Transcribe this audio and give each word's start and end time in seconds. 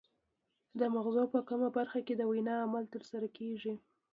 د 0.79 0.81
مغزو 0.95 1.23
په 1.33 1.39
کومه 1.49 1.69
برخه 1.77 1.99
کې 2.05 2.13
د 2.17 2.21
وینا 2.31 2.55
عمل 2.65 2.85
ترسره 2.93 3.27
کیږي 3.37 3.73